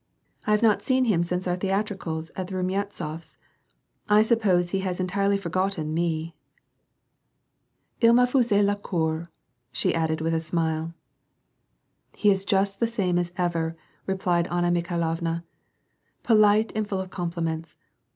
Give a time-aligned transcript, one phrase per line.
[0.47, 3.37] "I have not seen him since our theatricals at the Rumyantsofs.
[4.09, 6.33] I suppose he has entirely forgotten me.
[8.03, 9.27] II mefaisait la cour,^*
[9.71, 10.95] she added, with a smile."
[12.17, 13.77] He is just the same as ever,"
[14.07, 15.43] replied Anna Mikhailovna,"
[16.23, 17.77] Polite and full of compliments.